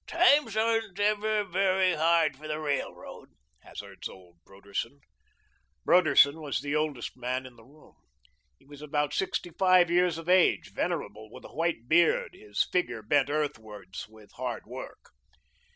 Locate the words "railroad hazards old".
2.59-4.43